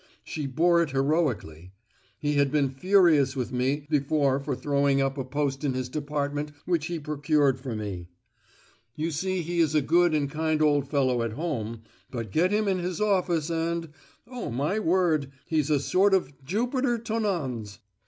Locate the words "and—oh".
13.51-14.49